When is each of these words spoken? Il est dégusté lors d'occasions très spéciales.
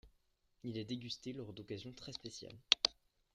Il 0.63 0.79
est 0.79 0.83
dégusté 0.85 1.31
lors 1.31 1.53
d'occasions 1.53 1.93
très 1.93 2.11
spéciales. 2.11 2.57